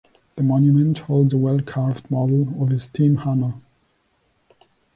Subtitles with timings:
[0.35, 3.53] The monument holds a well-carved model of his steam hammer.